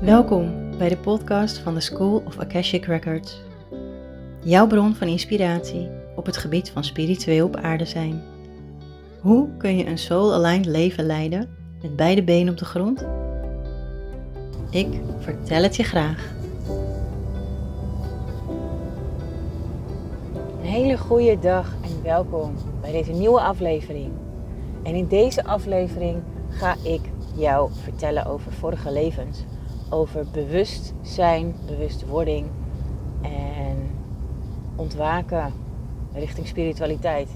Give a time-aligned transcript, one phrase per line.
[0.00, 3.40] Welkom bij de podcast van de School of Akashic Records.
[4.42, 8.22] Jouw bron van inspiratie op het gebied van spiritueel op aarde zijn.
[9.20, 11.48] Hoe kun je een soul-aligned leven leiden
[11.82, 13.06] met beide benen op de grond?
[14.70, 16.32] Ik vertel het je graag.
[20.60, 24.12] Een hele goede dag en welkom bij deze nieuwe aflevering.
[24.82, 26.22] En in deze aflevering
[26.54, 27.00] ga ik
[27.34, 29.44] jou vertellen over vorige levens.
[29.90, 32.46] Over bewustzijn, bewustwording
[33.22, 33.90] en
[34.76, 35.52] ontwaken
[36.12, 37.28] richting spiritualiteit.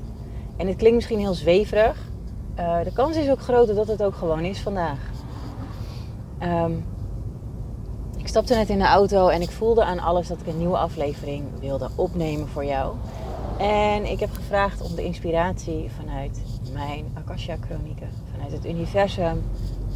[0.56, 2.10] En het klinkt misschien heel zweverig.
[2.58, 4.98] Uh, de kans is ook groot dat het ook gewoon is vandaag.
[6.42, 6.84] Um,
[8.16, 10.76] ik stapte net in de auto en ik voelde aan alles dat ik een nieuwe
[10.76, 12.94] aflevering wilde opnemen voor jou.
[13.58, 19.42] En ik heb gevraagd om de inspiratie vanuit mijn Akasha-chronieken, vanuit het universum,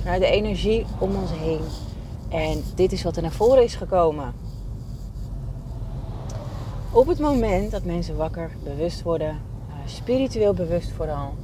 [0.00, 1.60] vanuit de energie om ons heen.
[2.28, 4.32] En dit is wat er naar voren is gekomen.
[6.92, 11.34] Op het moment dat mensen wakker, bewust worden, uh, spiritueel bewust vooral,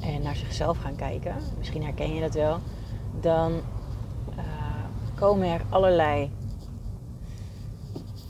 [0.00, 2.58] en naar zichzelf gaan kijken, misschien herken je dat wel,
[3.20, 4.44] dan uh,
[5.14, 6.30] komen er allerlei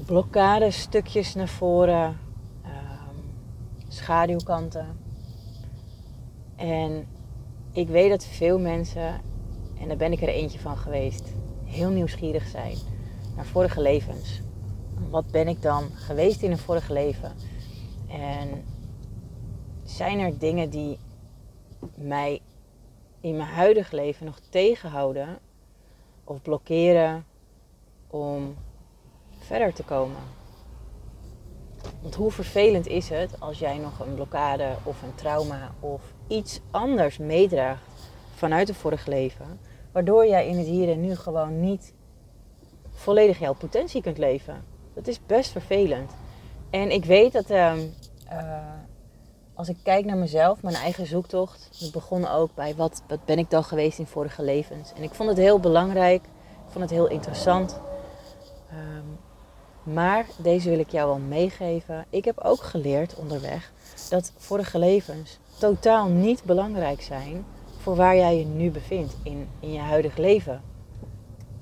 [0.07, 2.19] blokkadestukjes naar voren,
[2.65, 3.23] um,
[3.89, 5.04] schaduwkanten.
[6.57, 7.07] En
[7.73, 9.21] ik weet dat veel mensen,
[9.81, 11.33] en daar ben ik er eentje van geweest,
[11.65, 12.77] heel nieuwsgierig zijn
[13.37, 14.41] naar vorige levens.
[15.11, 17.33] Wat ben ik dan geweest in een vorige leven?
[18.09, 18.65] En
[19.83, 20.99] zijn er dingen die
[21.95, 22.41] mij
[23.21, 25.39] in mijn huidige leven nog tegenhouden
[26.25, 27.25] of blokkeren
[28.07, 28.55] om
[29.39, 30.23] verder te komen?
[32.03, 36.61] Want hoe vervelend is het als jij nog een blokkade of een trauma of iets
[36.71, 37.83] anders meedraagt
[38.35, 39.61] vanuit het vorige leven,
[39.93, 41.95] waardoor jij in het hier en nu gewoon niet
[42.91, 44.65] volledig jouw potentie kunt leven.
[44.95, 46.11] Dat is best vervelend.
[46.71, 47.73] En ik weet dat uh,
[48.33, 48.59] uh,
[49.55, 53.39] als ik kijk naar mezelf, mijn eigen zoektocht, het begon ook bij wat, wat ben
[53.39, 54.93] ik dan geweest in vorige levens.
[54.97, 57.81] En ik vond het heel belangrijk, ik vond het heel interessant.
[59.85, 62.05] Maar deze wil ik jou wel meegeven.
[62.11, 63.73] Ik heb ook geleerd onderweg
[64.09, 67.45] dat vorige levens totaal niet belangrijk zijn
[67.79, 70.63] voor waar jij je nu bevindt in, in je huidige leven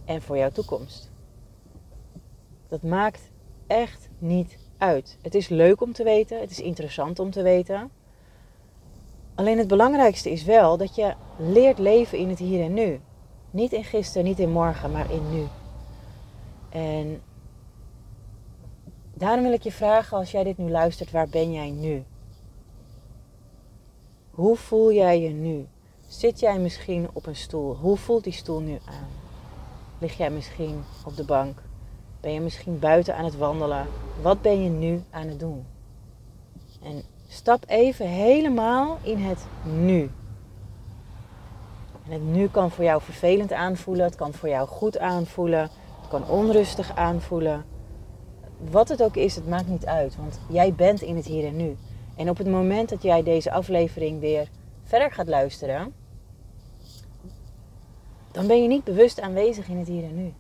[0.05, 1.11] en voor jouw toekomst.
[2.69, 3.31] Dat maakt
[3.67, 5.19] echt niet uit.
[5.23, 7.91] Het is leuk om te weten, het is interessant om te weten.
[9.35, 13.01] Alleen het belangrijkste is wel dat je leert leven in het hier en nu.
[13.51, 15.45] Niet in gisteren, niet in morgen, maar in nu.
[16.69, 17.23] En
[19.15, 22.05] daarom wil ik je vragen, als jij dit nu luistert, waar ben jij nu?
[24.31, 25.67] Hoe voel jij je nu?
[26.07, 27.75] Zit jij misschien op een stoel?
[27.75, 29.09] Hoe voelt die stoel nu aan?
[29.99, 31.59] Lig jij misschien op de bank?
[32.21, 33.87] Ben je misschien buiten aan het wandelen?
[34.23, 35.65] Wat ben je nu aan het doen?
[36.83, 40.11] En stap even helemaal in het nu.
[42.05, 45.61] En het nu kan voor jou vervelend aanvoelen, het kan voor jou goed aanvoelen,
[46.01, 47.65] het kan onrustig aanvoelen.
[48.71, 51.57] Wat het ook is, het maakt niet uit, want jij bent in het hier en
[51.57, 51.77] nu.
[52.17, 54.49] En op het moment dat jij deze aflevering weer
[54.83, 55.95] verder gaat luisteren,
[58.31, 60.33] dan ben je niet bewust aanwezig in het hier en nu.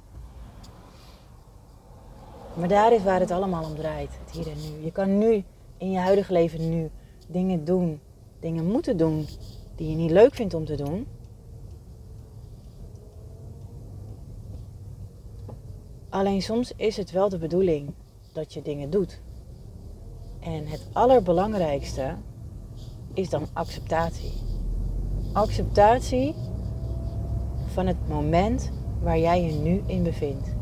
[2.54, 4.84] Maar daar is waar het allemaal om draait, het hier en nu.
[4.84, 5.44] Je kan nu,
[5.76, 6.90] in je huidige leven nu,
[7.28, 8.00] dingen doen,
[8.40, 9.26] dingen moeten doen
[9.76, 11.06] die je niet leuk vindt om te doen.
[16.08, 17.94] Alleen soms is het wel de bedoeling
[18.32, 19.20] dat je dingen doet.
[20.40, 22.14] En het allerbelangrijkste
[23.14, 24.32] is dan acceptatie.
[25.32, 26.34] Acceptatie
[27.66, 28.70] van het moment
[29.02, 30.54] waar jij je nu in bevindt.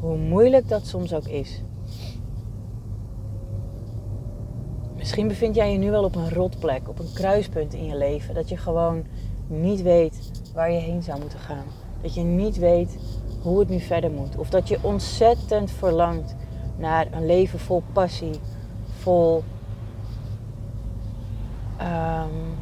[0.00, 1.60] Hoe moeilijk dat soms ook is.
[4.96, 8.34] Misschien bevind jij je nu wel op een rotplek, op een kruispunt in je leven.
[8.34, 9.04] Dat je gewoon
[9.46, 11.64] niet weet waar je heen zou moeten gaan.
[12.02, 12.96] Dat je niet weet
[13.42, 14.36] hoe het nu verder moet.
[14.36, 16.34] Of dat je ontzettend verlangt
[16.76, 18.40] naar een leven vol passie,
[18.98, 19.44] vol
[21.80, 22.54] um,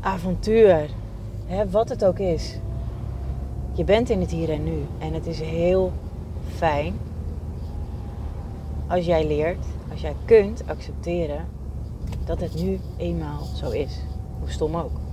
[0.00, 0.90] avontuur.
[1.46, 2.58] Hè, wat het ook is.
[3.72, 4.86] Je bent in het hier en nu.
[4.98, 5.92] En het is heel
[6.54, 6.94] fijn
[8.88, 11.48] als jij leert, als jij kunt accepteren
[12.24, 14.00] dat het nu eenmaal zo is.
[14.38, 15.09] Hoe stom ook.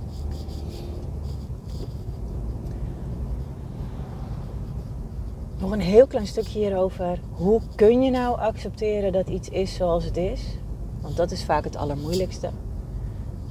[5.58, 7.20] Nog een heel klein stukje hierover.
[7.32, 10.56] Hoe kun je nou accepteren dat iets is zoals het is?
[11.00, 12.50] Want dat is vaak het allermoeilijkste.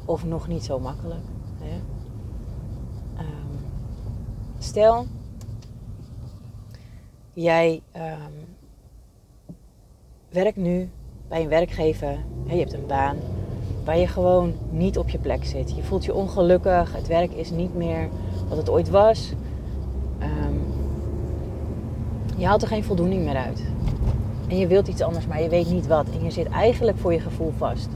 [0.06, 1.24] Of nog niet zo makkelijk.
[1.59, 1.80] Hè?
[4.59, 5.06] Stel,
[7.33, 8.56] jij um,
[10.30, 10.89] werkt nu
[11.27, 13.18] bij een werkgever, je hebt een baan
[13.83, 15.75] waar je gewoon niet op je plek zit.
[15.75, 18.09] Je voelt je ongelukkig, het werk is niet meer
[18.48, 19.33] wat het ooit was.
[20.21, 20.62] Um,
[22.38, 23.63] je haalt er geen voldoening meer uit.
[24.48, 26.07] En je wilt iets anders, maar je weet niet wat.
[26.10, 27.89] En je zit eigenlijk voor je gevoel vast.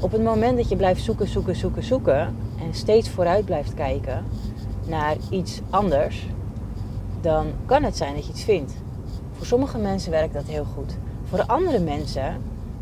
[0.00, 4.24] Op het moment dat je blijft zoeken, zoeken, zoeken, zoeken en steeds vooruit blijft kijken
[4.86, 6.26] naar iets anders,
[7.20, 8.72] dan kan het zijn dat je iets vindt.
[9.32, 10.96] Voor sommige mensen werkt dat heel goed.
[11.24, 12.36] Voor andere mensen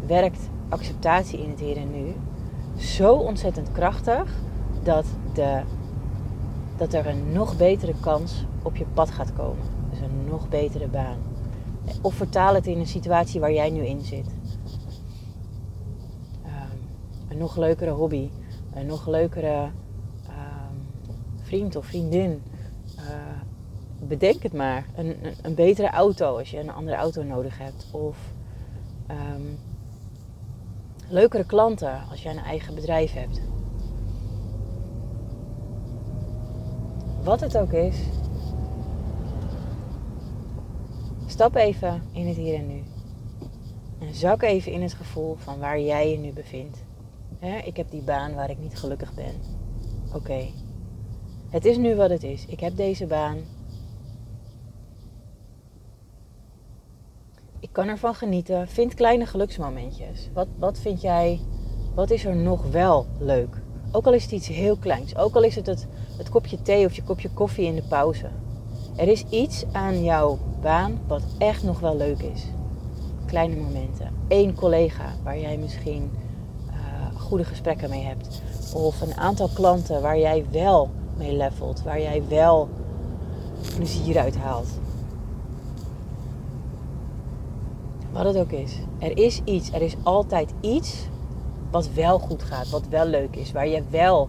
[0.07, 2.15] werkt acceptatie in het hier en nu
[2.77, 4.31] zo ontzettend krachtig
[4.83, 5.05] dat,
[5.35, 5.61] de,
[6.77, 9.82] dat er een nog betere kans op je pad gaat komen.
[10.03, 11.19] Een nog betere baan.
[12.03, 14.27] Of vertaal het in een situatie waar jij nu in zit.
[16.45, 16.77] Ehm,
[17.29, 18.31] een nog leukere hobby,
[18.75, 19.71] een nog leukere
[20.27, 20.77] ehm,
[21.43, 22.43] vriend of vriendin.
[22.97, 23.41] Uh,
[24.09, 24.87] bedenk het maar.
[24.97, 27.87] Een, een, betere auto als je een andere auto nodig hebt.
[27.91, 28.17] Of
[29.11, 29.59] um,
[31.09, 33.41] leukere klanten als jij een eigen bedrijf hebt.
[37.23, 37.97] Wat het ook is,
[41.43, 42.83] stap even in het hier en nu.
[43.99, 46.85] En zak even in het gevoel van waar jij je nu bevindt.
[47.65, 49.35] ik heb die baan waar ik niet gelukkig ben.
[50.15, 50.47] Oké.
[51.51, 52.47] Het is nu wat het is.
[52.47, 53.39] Ik heb deze baan.
[57.61, 58.69] Ik kan ervan genieten.
[58.69, 60.29] Vind kleine geluksmomentjes.
[60.33, 61.41] Wat, wat vind jij,
[61.95, 63.57] wat is er nog wel leuk?
[63.93, 65.17] Ook al is het iets heel kleins.
[65.17, 65.87] Ook al is het het,
[66.17, 68.31] het kopje thee of je kopje koffie in de pauze.
[68.97, 72.45] Er is iets aan jouw baan wat echt nog wel leuk is.
[73.27, 74.11] Kleine momenten.
[74.29, 76.11] Eén collega waar jij misschien
[76.67, 78.43] uh, goede gesprekken mee hebt.
[78.75, 81.83] Of een aantal klanten waar jij wel mee levelt.
[81.83, 82.69] Waar jij wel
[83.77, 84.69] plezier uit haalt.
[88.13, 88.79] Wat het ook is.
[88.99, 89.73] Er is iets.
[89.73, 91.09] Er is altijd iets
[91.71, 92.71] wat wel goed gaat.
[92.71, 93.53] Wat wel leuk is.
[93.53, 94.29] Waar je wel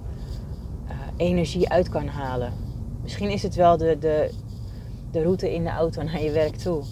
[0.86, 2.54] uh, energie uit kan halen.
[3.02, 4.32] Misschien is het wel de, de,
[5.14, 6.84] de route in de auto naar je werk toe.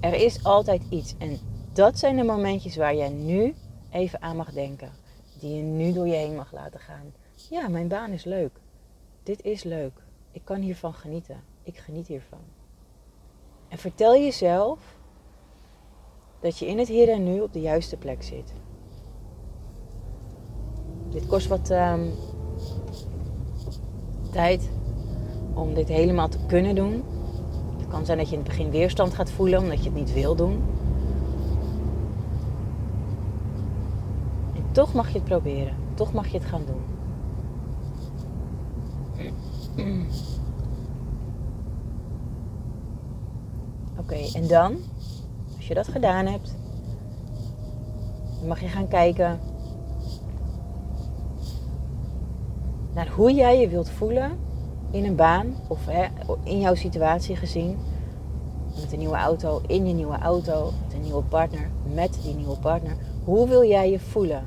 [0.00, 1.14] Er is altijd iets.
[1.18, 1.38] En
[1.72, 3.54] dat zijn de momentjes waar jij nu
[3.90, 4.92] even aan mag denken.
[5.40, 7.12] Die je nu door je heen mag laten gaan.
[7.50, 8.60] Ja, mijn baan is leuk.
[9.22, 9.92] Dit is leuk.
[10.32, 11.40] Ik kan hiervan genieten.
[11.62, 12.38] Ik geniet hiervan.
[13.68, 14.78] En vertel jezelf
[16.40, 18.52] dat je in het hier en nu op de juiste plek zit.
[21.10, 22.10] Dit kost wat um,
[24.32, 24.70] tijd
[25.54, 27.04] om dit helemaal te kunnen doen.
[27.88, 30.12] Het kan zijn dat je in het begin weerstand gaat voelen omdat je het niet
[30.12, 30.62] wil doen.
[34.54, 35.74] En toch mag je het proberen.
[35.94, 36.82] Toch mag je het gaan doen.
[43.98, 44.76] Oké, en dan,
[45.56, 46.54] als je dat gedaan hebt,
[48.46, 49.40] mag je gaan kijken
[52.94, 54.38] naar hoe jij je wilt voelen
[54.90, 56.06] in een baan of hè,
[56.42, 57.76] in jouw situatie gezien.
[58.80, 62.56] Met een nieuwe auto, in je nieuwe auto, met een nieuwe partner, met die nieuwe
[62.56, 62.96] partner.
[63.24, 64.42] Hoe wil jij je voelen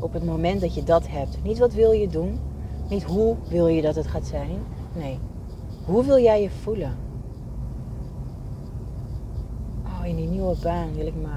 [0.00, 1.38] op het moment dat je dat hebt?
[1.42, 2.38] Niet wat wil je doen,
[2.88, 4.58] niet hoe wil je dat het gaat zijn.
[4.92, 5.18] Nee,
[5.84, 6.96] hoe wil jij je voelen?
[9.84, 11.28] Oh, in die nieuwe baan wil ik me,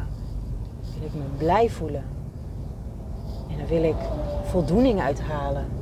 [0.99, 2.03] wil ik me blij voelen.
[3.49, 3.95] En dan wil ik
[4.43, 5.78] voldoening uithalen.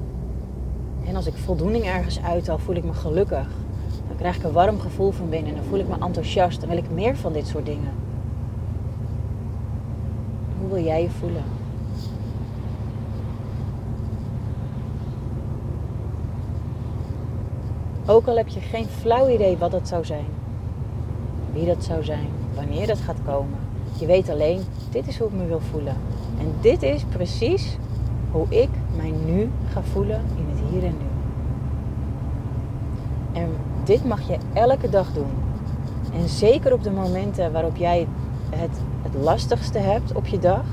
[1.07, 3.47] En als ik voldoening ergens uithaal, voel ik me gelukkig.
[4.07, 5.55] Dan krijg ik een warm gevoel van binnen.
[5.55, 6.59] Dan voel ik me enthousiast.
[6.59, 7.91] Dan wil ik meer van dit soort dingen.
[10.59, 11.43] Hoe wil jij je voelen?
[18.05, 20.25] Ook al heb je geen flauw idee wat dat zou zijn.
[21.53, 22.27] Wie dat zou zijn.
[22.55, 23.59] Wanneer dat gaat komen.
[23.99, 24.61] Je weet alleen,
[24.91, 25.95] dit is hoe ik me wil voelen.
[26.39, 27.77] En dit is precies
[28.31, 30.21] hoe ik mij nu ga voelen
[30.83, 31.05] en nu.
[33.39, 33.49] En
[33.83, 35.31] dit mag je elke dag doen.
[36.13, 38.07] En zeker op de momenten waarop jij
[38.49, 40.63] het, het lastigste hebt op je dag,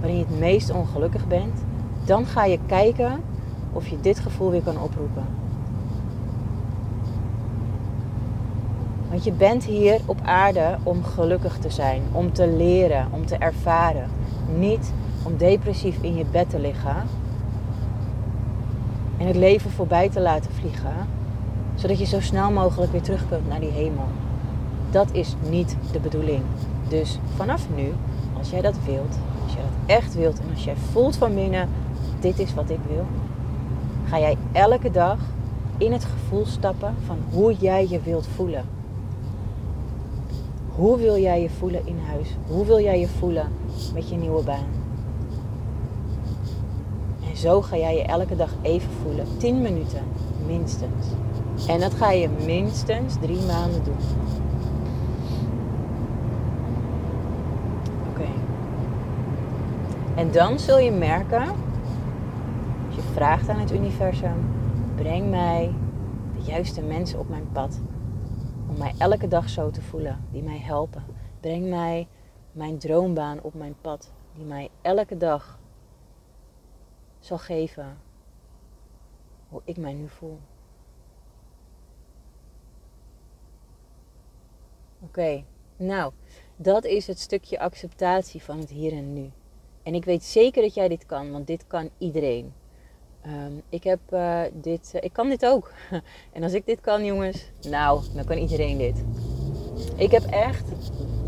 [0.00, 1.64] waarin je het meest ongelukkig bent,
[2.04, 3.20] dan ga je kijken
[3.72, 5.24] of je dit gevoel weer kan oproepen.
[9.10, 13.36] Want je bent hier op aarde om gelukkig te zijn, om te leren, om te
[13.36, 14.10] ervaren.
[14.58, 16.96] Niet om depressief in je bed te liggen
[19.20, 20.94] en het leven voorbij te laten vliegen,
[21.74, 24.06] zodat je zo snel mogelijk weer terug kunt naar die hemel.
[24.90, 26.42] Dat is niet de bedoeling.
[26.88, 27.92] Dus vanaf nu,
[28.38, 31.68] als jij dat wilt, als jij dat echt wilt en als jij voelt van binnen,
[32.20, 33.06] dit is wat ik wil,
[34.08, 35.18] ga jij elke dag
[35.78, 38.64] in het gevoel stappen van hoe jij je wilt voelen.
[40.74, 42.36] Hoe wil jij je voelen in huis?
[42.46, 43.48] Hoe wil jij je voelen
[43.94, 44.79] met je nieuwe baan?
[47.40, 49.26] Zo ga jij je elke dag even voelen.
[49.38, 50.02] 10 minuten,
[50.46, 51.06] minstens.
[51.68, 53.96] En dat ga je minstens drie maanden doen.
[58.10, 58.28] Oké.
[60.14, 61.42] En dan zul je merken,
[62.86, 64.48] als je vraagt aan het universum,
[64.94, 65.74] breng mij
[66.36, 67.80] de juiste mensen op mijn pad.
[68.68, 71.04] Om mij elke dag zo te voelen, die mij helpen.
[71.40, 72.08] Breng mij
[72.52, 75.59] mijn droombaan op mijn pad, die mij elke dag
[77.20, 77.98] zal geven
[79.48, 80.38] hoe ik mij nu voel.
[85.02, 85.44] Oké,
[85.76, 86.12] nou,
[86.56, 89.30] dat is het stukje acceptatie van het hier en nu.
[89.82, 92.52] En ik weet zeker dat jij dit kan, want dit kan iedereen.
[93.22, 95.72] Ehm, ik heb uh, dit, uh, ik kan dit ook.
[96.32, 99.04] en als ik dit kan, jongens, nou, dan kan iedereen dit.
[99.96, 100.68] Ik heb echt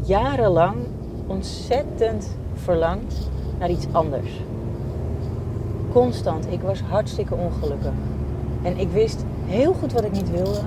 [0.04, 0.86] jarenlang
[1.26, 4.30] ontzettend verlangd naar iets anders.
[5.92, 6.52] Constant.
[6.52, 7.92] Ik was hartstikke ongelukkig.
[8.62, 10.60] En ik wist heel goed wat ik niet wilde.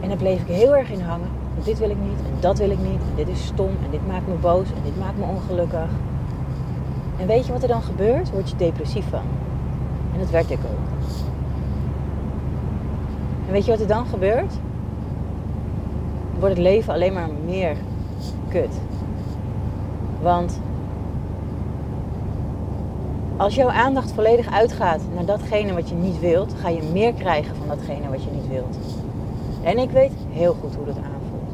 [0.00, 1.28] En daar bleef ik heel erg in hangen.
[1.64, 3.00] Dit wil ik niet en dat wil ik niet.
[3.10, 5.88] En dit is stom en dit maakt me boos en dit maakt me ongelukkig.
[7.16, 8.30] En weet je wat er dan gebeurt?
[8.30, 9.22] Word je depressief van.
[10.12, 11.08] En dat werd ik ook.
[13.46, 14.54] En weet je wat er dan gebeurt?
[16.38, 17.76] Wordt het leven alleen maar meer
[18.48, 18.80] kut.
[20.22, 20.60] Want
[23.36, 27.56] als jouw aandacht volledig uitgaat naar datgene wat je niet wilt, ga je meer krijgen
[27.56, 28.76] van datgene wat je niet wilt.
[29.62, 31.50] En ik weet heel goed hoe dat aanvoelt.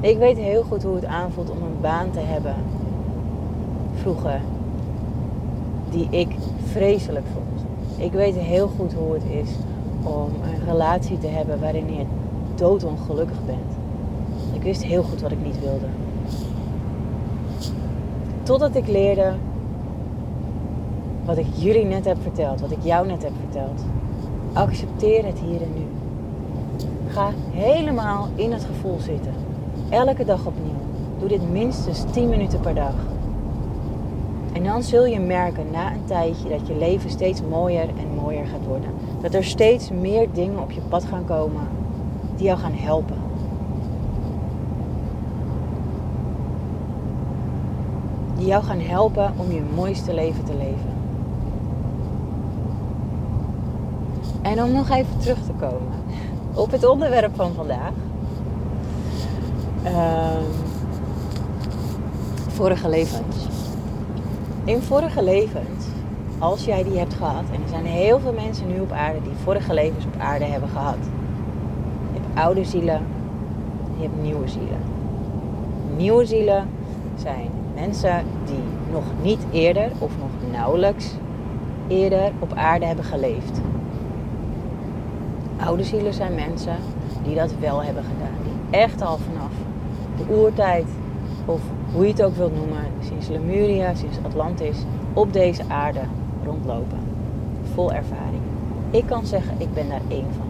[0.00, 2.54] Ik weet heel goed hoe het aanvoelt om een baan te hebben
[3.94, 4.40] vroeger
[5.90, 6.28] die ik
[6.64, 7.64] vreselijk vond.
[7.96, 9.50] Ik weet heel goed hoe het is
[10.02, 12.04] om een relatie te hebben waarin je
[12.54, 13.72] doodongelukkig bent.
[14.52, 15.86] Ik wist heel goed wat ik niet wilde.
[18.42, 19.32] Totdat ik leerde
[21.30, 23.84] wat ik jullie net heb verteld, wat ik jou net heb verteld.
[24.52, 25.86] Accepteer het hier en nu.
[27.08, 29.34] Ga helemaal in het gevoel zitten.
[29.88, 30.80] Elke dag opnieuw.
[31.18, 32.94] Doe dit minstens 10 minuten per dag.
[34.52, 38.46] En dan zul je merken na een tijdje dat je leven steeds mooier en mooier
[38.46, 38.90] gaat worden.
[39.22, 41.68] Dat er steeds meer dingen op je pad gaan komen
[42.36, 43.16] die jou gaan helpen.
[48.36, 50.99] Die jou gaan helpen om je mooiste leven te leven.
[54.42, 55.92] En om nog even terug te komen
[56.54, 57.92] op het onderwerp van vandaag.
[59.84, 60.28] Uh,
[62.48, 63.36] vorige levens.
[64.64, 65.86] In vorige levens,
[66.38, 69.32] als jij die hebt gehad, en er zijn heel veel mensen nu op aarde die
[69.42, 70.98] vorige levens op aarde hebben gehad.
[72.12, 73.06] Je hebt oude zielen,
[73.96, 74.80] je hebt nieuwe zielen.
[75.96, 76.68] Nieuwe zielen
[77.16, 81.14] zijn mensen die nog niet eerder of nog nauwelijks
[81.88, 83.60] eerder op aarde hebben geleefd.
[85.64, 86.76] Oude zielen zijn mensen
[87.24, 88.42] die dat wel hebben gedaan.
[88.42, 89.52] Die echt al vanaf
[90.16, 90.86] de oertijd,
[91.44, 91.60] of
[91.92, 94.76] hoe je het ook wilt noemen, sinds Lemuria, sinds Atlantis,
[95.12, 96.00] op deze aarde
[96.44, 96.98] rondlopen.
[97.74, 98.42] Vol ervaring.
[98.90, 100.46] Ik kan zeggen, ik ben daar één van.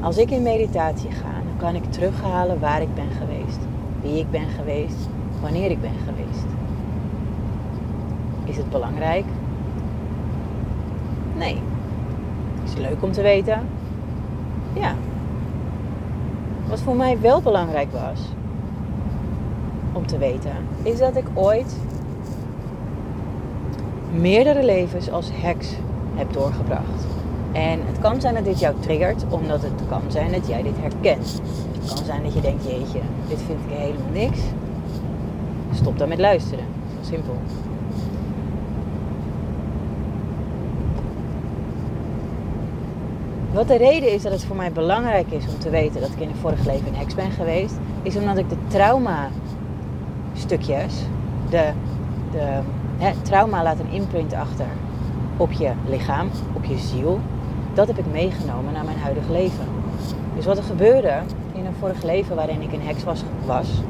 [0.00, 3.58] Als ik in meditatie ga, dan kan ik terughalen waar ik ben geweest.
[4.02, 5.08] Wie ik ben geweest,
[5.40, 6.44] wanneer ik ben geweest.
[8.44, 9.24] Is het belangrijk?
[11.36, 11.60] Nee,
[12.68, 13.60] is leuk om te weten?
[14.72, 14.94] Ja.
[16.68, 18.20] Wat voor mij wel belangrijk was
[19.92, 21.76] om te weten, is dat ik ooit
[24.12, 25.74] meerdere levens als heks
[26.14, 27.06] heb doorgebracht.
[27.52, 30.76] En het kan zijn dat dit jou triggert, omdat het kan zijn dat jij dit
[30.80, 31.40] herkent.
[31.80, 34.38] Het kan zijn dat je denkt, jeetje, dit vind ik helemaal niks.
[35.72, 36.64] Stop dan met luisteren.
[37.00, 37.34] Simpel.
[43.52, 46.20] Wat de reden is dat het voor mij belangrijk is om te weten dat ik
[46.20, 49.28] in een vorig leven een heks ben geweest, is omdat ik de trauma
[50.32, 50.94] stukjes,
[51.50, 51.70] de,
[52.30, 52.58] de
[52.98, 54.66] hè, trauma laat een imprint achter
[55.36, 57.20] op je lichaam, op je ziel.
[57.74, 59.64] Dat heb ik meegenomen naar mijn huidige leven.
[60.36, 61.14] Dus wat er gebeurde
[61.52, 63.82] in een vorig leven waarin ik een heks was,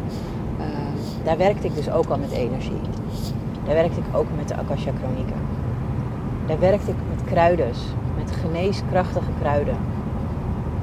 [0.60, 0.66] uh,
[1.24, 2.80] daar werkte ik dus ook al met energie.
[3.64, 5.40] Daar werkte ik ook met de Akasha Chronieken.
[6.46, 7.28] Daar werkte ik met
[8.18, 9.76] kruidens, geneeskrachtige kruiden.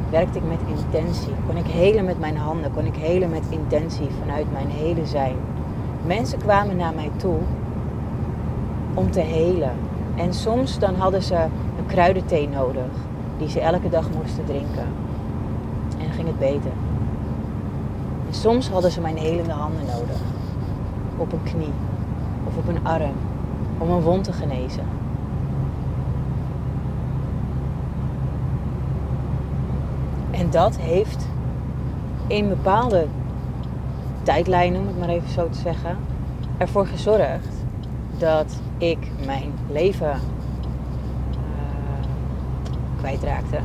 [0.09, 1.33] Werkte ik met intentie.
[1.47, 2.73] Kon ik helen met mijn handen.
[2.73, 5.35] Kon ik helen met intentie vanuit mijn hele zijn.
[6.05, 7.37] Mensen kwamen naar mij toe
[8.93, 9.71] om te helen.
[10.15, 11.35] En soms dan hadden ze
[11.77, 12.91] een kruidenthee nodig
[13.37, 14.87] die ze elke dag moesten drinken.
[15.99, 16.71] En ging het beter.
[18.27, 20.19] En soms hadden ze mijn helende handen nodig.
[21.17, 21.73] Op een knie
[22.47, 23.15] of op een arm
[23.77, 24.83] om een wond te genezen.
[30.35, 31.27] En dat heeft
[32.27, 33.05] in bepaalde
[34.23, 35.97] tijdlijnen, om het maar even zo te zeggen,
[36.57, 37.55] ervoor gezorgd
[38.17, 40.17] dat ik mijn leven uh,
[42.97, 43.55] kwijtraakte.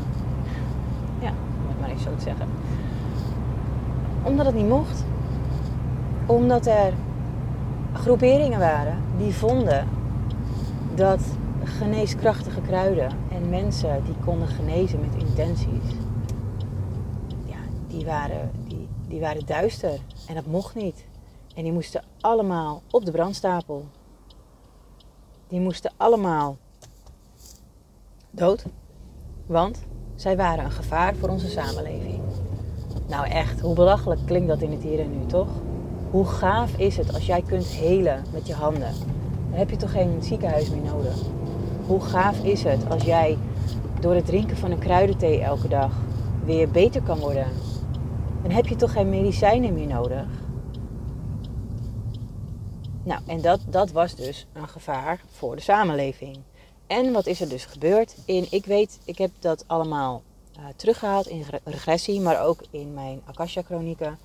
[1.19, 1.29] Ja,
[1.63, 2.47] om het maar even zo te zeggen.
[4.23, 5.05] Omdat het niet mocht.
[6.27, 6.93] Omdat er
[7.93, 9.87] groeperingen waren die vonden
[10.95, 11.21] dat
[11.65, 15.99] geneeskrachtige kruiden en mensen die konden genezen met intenties,
[17.91, 21.05] die waren, die, die waren duister en dat mocht niet.
[21.55, 23.85] En die moesten allemaal op de brandstapel.
[25.49, 26.57] Die moesten allemaal
[28.31, 28.65] dood.
[29.47, 29.83] Want
[30.15, 32.21] zij waren een gevaar voor onze samenleving.
[33.09, 35.49] Nou echt, hoe belachelijk klinkt dat in het hier en nu, toch?
[36.11, 38.93] Hoe gaaf is het als jij kunt helen met je handen?
[39.51, 41.15] Dan heb je toch geen ziekenhuis meer nodig.
[41.87, 43.39] Hoe gaaf is het als jij
[44.01, 45.93] door het drinken van een kruidenthee elke dag
[46.45, 47.47] weer beter kan worden?
[48.43, 50.27] Dan heb je toch geen medicijnen meer nodig.
[53.03, 56.39] Nou, en dat, dat was dus een gevaar voor de samenleving.
[56.87, 58.17] En wat is er dus gebeurd?
[58.25, 60.23] In, ik weet, ik heb dat allemaal
[60.59, 64.19] uh, teruggehaald in regressie, maar ook in mijn Akasha-chronieken,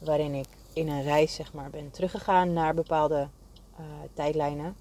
[0.00, 3.28] waarin ik in een reis zeg maar, ben teruggegaan naar bepaalde
[3.80, 4.76] uh, tijdlijnen.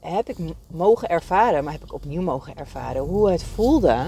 [0.00, 4.06] Heb ik mogen ervaren, maar heb ik opnieuw mogen ervaren hoe het voelde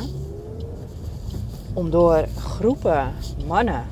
[1.76, 3.12] om door groepen
[3.46, 3.84] mannen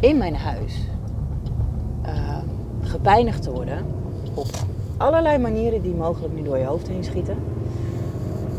[0.00, 0.74] in mijn huis
[2.06, 2.38] uh,
[2.80, 3.86] gepijnigd te worden
[4.34, 4.46] op
[4.96, 7.36] allerlei manieren die mogelijk nu door je hoofd heen schieten.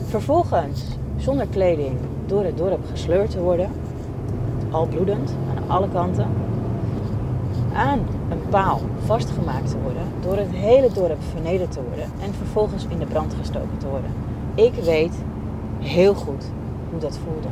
[0.06, 0.84] Vervolgens
[1.18, 3.70] zonder kleding door het dorp gesleurd te worden
[4.72, 6.28] al bloedend aan alle kanten,
[7.74, 8.00] aan
[8.30, 12.98] een paal vastgemaakt te worden, door het hele dorp vernederd te worden en vervolgens in
[12.98, 14.12] de brand gestoken te worden.
[14.56, 15.14] Ik weet
[15.80, 16.46] heel goed
[17.00, 17.48] dat voelde.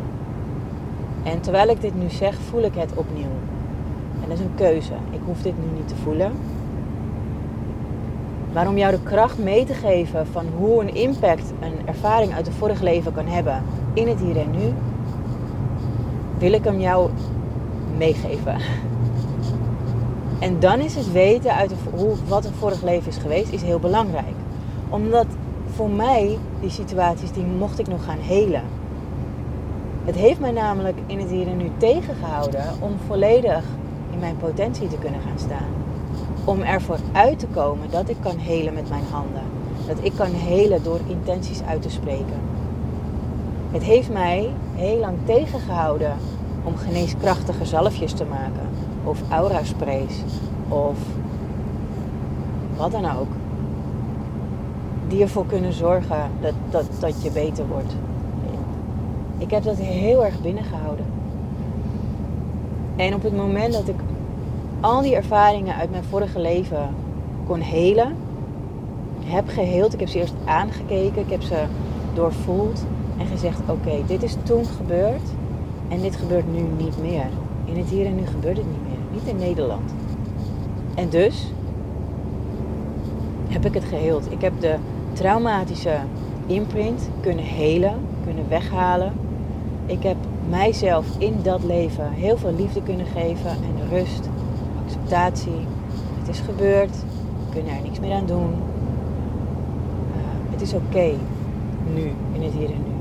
[1.23, 3.35] En terwijl ik dit nu zeg, voel ik het opnieuw.
[4.23, 4.93] En dat is een keuze.
[5.09, 6.31] Ik hoef dit nu niet te voelen.
[8.53, 12.45] Maar om jou de kracht mee te geven van hoe een impact een ervaring uit
[12.45, 14.73] het vorige leven kan hebben in het hier en nu,
[16.37, 17.09] wil ik hem jou
[17.97, 18.55] meegeven.
[20.39, 23.79] En dan is het weten uit hoe, wat een vorig leven is geweest, is heel
[23.79, 24.35] belangrijk.
[24.89, 25.25] Omdat
[25.73, 28.63] voor mij die situaties, die mocht ik nog gaan helen.
[30.05, 33.63] Het heeft mij namelijk in het hier en nu tegengehouden om volledig
[34.11, 35.69] in mijn potentie te kunnen gaan staan.
[36.43, 39.43] Om ervoor uit te komen dat ik kan helen met mijn handen.
[39.87, 42.39] Dat ik kan helen door intenties uit te spreken.
[43.71, 46.13] Het heeft mij heel lang tegengehouden
[46.63, 48.69] om geneeskrachtige zalfjes te maken.
[49.03, 50.23] Of aura sprays.
[50.67, 50.97] Of
[52.77, 53.29] wat dan ook.
[55.07, 57.93] Die ervoor kunnen zorgen dat, dat, dat je beter wordt.
[59.41, 61.05] Ik heb dat heel erg binnengehouden.
[62.95, 63.99] En op het moment dat ik
[64.79, 66.89] al die ervaringen uit mijn vorige leven
[67.45, 68.15] kon helen,
[69.23, 69.93] heb geheeld.
[69.93, 71.63] Ik heb ze eerst aangekeken, ik heb ze
[72.13, 72.85] doorvoeld
[73.17, 75.29] en gezegd: Oké, dit is toen gebeurd
[75.87, 77.25] en dit gebeurt nu niet meer.
[77.65, 79.21] In het hier en nu gebeurt het niet meer.
[79.21, 79.93] Niet in Nederland.
[80.95, 81.51] En dus
[83.47, 84.31] heb ik het geheeld.
[84.31, 84.75] Ik heb de
[85.13, 85.95] traumatische
[86.47, 89.13] imprint kunnen helen, kunnen weghalen.
[89.91, 90.15] Ik heb
[90.49, 94.29] mijzelf in dat leven heel veel liefde kunnen geven en rust,
[94.85, 95.67] acceptatie.
[96.19, 96.95] Het is gebeurd,
[97.45, 98.49] we kunnen er niks meer aan doen.
[98.49, 98.55] Uh,
[100.51, 101.13] het is oké
[101.93, 102.91] nu, in het hier en nu.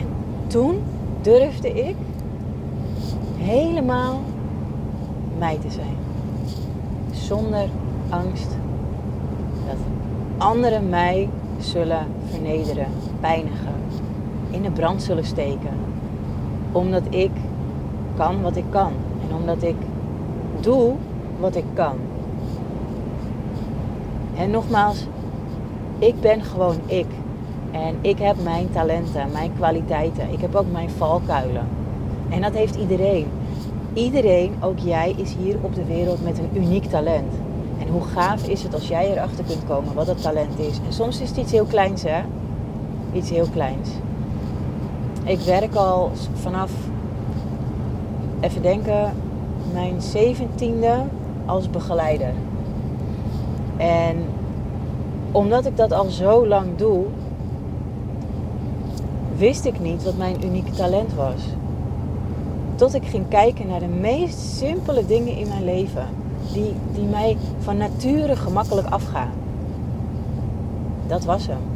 [0.00, 0.06] En
[0.46, 0.82] toen
[1.20, 1.96] durfde ik
[3.36, 4.20] helemaal
[5.38, 5.96] mij te zijn.
[7.10, 7.68] Zonder
[8.08, 8.56] angst
[9.66, 9.76] dat
[10.38, 12.86] anderen mij zullen vernederen,
[13.20, 13.74] pijnigen,
[14.50, 15.69] in de brand zullen steken.
[16.72, 17.30] Omdat ik
[18.16, 18.92] kan wat ik kan
[19.28, 19.76] en omdat ik
[20.60, 20.94] doe
[21.40, 21.96] wat ik kan.
[24.36, 25.06] En nogmaals,
[25.98, 27.06] ik ben gewoon ik.
[27.70, 30.32] En ik heb mijn talenten, mijn kwaliteiten.
[30.32, 31.66] Ik heb ook mijn valkuilen.
[32.28, 33.26] En dat heeft iedereen.
[33.92, 37.32] Iedereen, ook jij, is hier op de wereld met een uniek talent.
[37.78, 40.80] En hoe gaaf is het als jij erachter kunt komen wat dat talent is.
[40.86, 42.20] En soms is het iets heel kleins, hè?
[43.12, 43.88] Iets heel kleins.
[45.24, 46.70] Ik werk al vanaf,
[48.40, 49.12] even denken,
[49.72, 51.02] mijn zeventiende
[51.46, 52.32] als begeleider.
[53.76, 54.16] En
[55.32, 57.04] omdat ik dat al zo lang doe,
[59.36, 61.40] wist ik niet wat mijn unieke talent was.
[62.74, 66.06] Tot ik ging kijken naar de meest simpele dingen in mijn leven.
[66.52, 69.30] Die, die mij van nature gemakkelijk afgaan.
[71.06, 71.69] Dat was hem.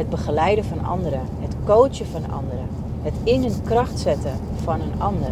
[0.00, 1.20] Het begeleiden van anderen.
[1.40, 2.66] Het coachen van anderen.
[3.02, 4.32] Het in een kracht zetten
[4.62, 5.30] van een ander.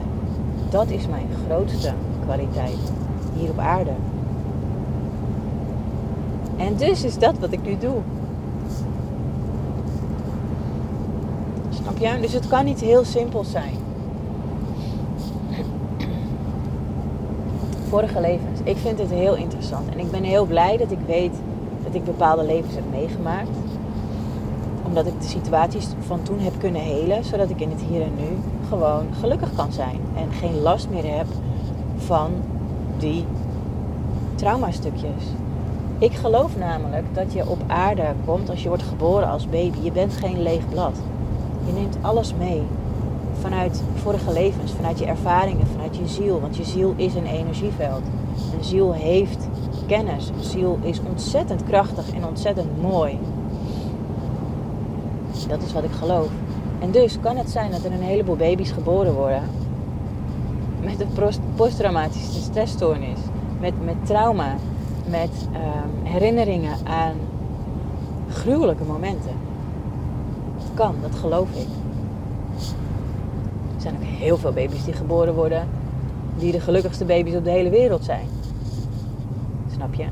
[0.71, 1.93] Dat is mijn grootste
[2.25, 2.93] kwaliteit
[3.37, 3.91] hier op aarde.
[6.57, 7.97] En dus is dat wat ik nu doe.
[11.71, 12.21] Snap je?
[12.21, 13.75] Dus het kan niet heel simpel zijn.
[17.89, 18.61] Vorige levens.
[18.65, 19.89] Ik vind het heel interessant.
[19.89, 21.35] En ik ben heel blij dat ik weet
[21.85, 23.49] dat ik bepaalde levens heb meegemaakt.
[24.88, 27.24] Omdat ik de situaties van toen heb kunnen helen.
[27.24, 30.01] Zodat ik in het hier en nu gewoon gelukkig kan zijn.
[30.16, 31.27] En geen last meer heb
[31.96, 32.31] van
[32.98, 33.24] die
[34.35, 35.24] traumastukjes.
[35.98, 39.79] Ik geloof namelijk dat je op aarde komt als je wordt geboren als baby.
[39.83, 40.96] Je bent geen leeg blad.
[41.66, 42.62] Je neemt alles mee.
[43.40, 46.40] Vanuit vorige levens, vanuit je ervaringen, vanuit je ziel.
[46.40, 48.03] Want je ziel is een energieveld.
[48.59, 49.48] Een ziel heeft
[49.87, 50.29] kennis.
[50.29, 53.18] Een ziel is ontzettend krachtig en ontzettend mooi.
[55.49, 56.29] Dat is wat ik geloof.
[56.79, 59.43] En dus kan het zijn dat er een heleboel baby's geboren worden
[60.83, 63.19] met een posttraumatische stressstoornis,
[63.61, 64.57] met, met trauma,
[65.11, 67.15] met ehm, herinneringen aan
[68.29, 69.33] gruwelijke momenten.
[70.57, 71.67] Dat kan, dat geloof ik.
[73.75, 75.69] Er zijn ook heel veel baby's die geboren worden,
[76.39, 78.27] die de gelukkigste baby's op de hele wereld zijn.
[79.75, 80.07] Snap je?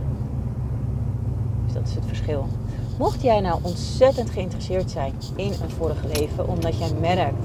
[1.65, 2.47] Dus dat is het verschil.
[2.99, 7.45] Mocht jij nou ontzettend geïnteresseerd zijn in een vorige leven, omdat jij merkt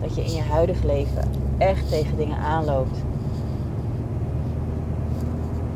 [0.00, 2.98] dat je in je huidig leven echt tegen dingen aanloopt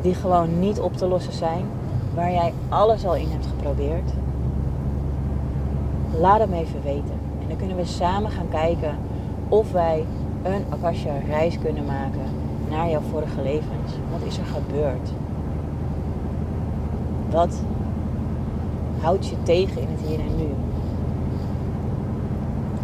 [0.01, 1.65] die gewoon niet op te lossen zijn,
[2.15, 4.11] waar jij alles al in hebt geprobeerd,
[6.19, 7.19] laat het me even weten.
[7.41, 8.97] En dan kunnen we samen gaan kijken
[9.49, 10.05] of wij
[10.43, 12.25] een Akasha reis kunnen maken
[12.69, 13.91] naar jouw vorige levens.
[14.11, 15.09] Wat is er gebeurd?
[17.29, 17.61] Wat
[19.01, 20.47] houdt je tegen in het hier en nu?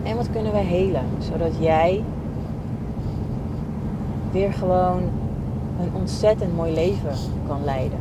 [0.04, 2.04] En wat kunnen we helen, zodat jij
[4.32, 5.02] weer gewoon
[5.80, 7.14] een ontzettend mooi leven
[7.48, 8.00] kan leiden.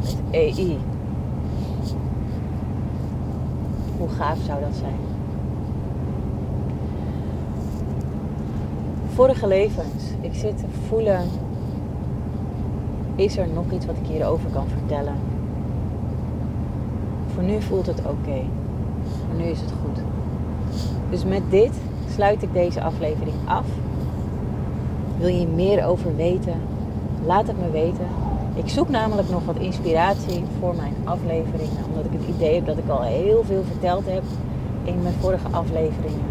[0.00, 0.78] Met EI.
[3.98, 4.96] Hoe gaaf zou dat zijn?
[9.14, 10.02] Vorige levens.
[10.20, 11.28] Ik zit te voelen.
[13.16, 15.31] Is er nog iets wat ik hierover kan vertellen?
[17.46, 18.40] Nu voelt het oké.
[19.36, 20.02] Nu is het goed.
[21.10, 21.72] Dus met dit
[22.14, 23.66] sluit ik deze aflevering af.
[25.18, 26.60] Wil je meer over weten?
[27.26, 28.06] Laat het me weten.
[28.54, 31.84] Ik zoek namelijk nog wat inspiratie voor mijn afleveringen.
[31.88, 34.22] Omdat ik het idee heb dat ik al heel veel verteld heb
[34.84, 36.30] in mijn vorige afleveringen.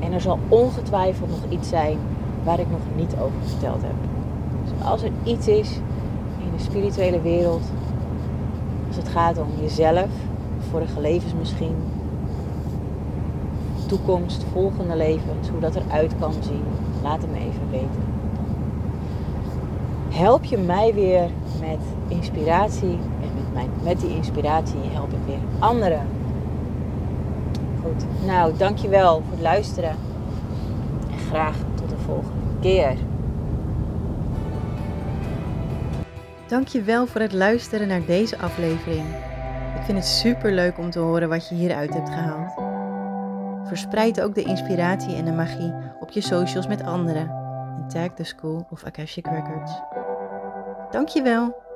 [0.00, 1.98] En er zal ongetwijfeld nog iets zijn
[2.44, 3.94] waar ik nog niet over verteld heb.
[4.64, 5.70] Dus als er iets is
[6.38, 7.62] in de spirituele wereld,
[8.90, 10.08] als het gaat om jezelf,
[10.70, 11.76] vorige levens misschien,
[13.86, 16.64] toekomst, volgende levens, hoe dat eruit kan zien,
[17.02, 18.10] laat het me even weten
[20.20, 22.98] help je mij weer met inspiratie.
[23.20, 26.06] En met, mijn, met die inspiratie help ik weer anderen.
[27.82, 29.96] Goed, nou dankjewel voor het luisteren.
[31.10, 32.96] En graag tot de volgende keer.
[36.50, 39.06] Dankjewel voor het luisteren naar deze aflevering.
[39.76, 42.52] Ik vind het super leuk om te horen wat je hieruit hebt gehaald.
[43.68, 47.28] Verspreid ook de inspiratie en de magie op je socials met anderen.
[47.76, 49.72] En tag de School of Akashic Records.
[50.90, 51.69] Dankjewel.